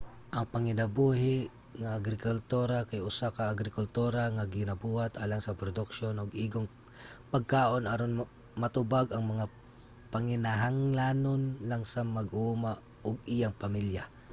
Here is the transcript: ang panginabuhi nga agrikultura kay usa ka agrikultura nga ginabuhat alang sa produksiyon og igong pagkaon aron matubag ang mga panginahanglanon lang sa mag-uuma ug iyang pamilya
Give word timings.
ang 0.35 0.45
panginabuhi 0.53 1.37
nga 1.81 1.89
agrikultura 1.99 2.77
kay 2.89 2.99
usa 3.09 3.27
ka 3.37 3.43
agrikultura 3.53 4.23
nga 4.35 4.51
ginabuhat 4.55 5.11
alang 5.23 5.41
sa 5.43 5.57
produksiyon 5.61 6.15
og 6.21 6.37
igong 6.45 6.67
pagkaon 7.33 7.83
aron 7.93 8.13
matubag 8.61 9.07
ang 9.11 9.23
mga 9.31 9.45
panginahanglanon 10.13 11.41
lang 11.69 11.83
sa 11.93 12.01
mag-uuma 12.17 12.71
ug 13.07 13.15
iyang 13.33 13.55
pamilya 13.63 14.03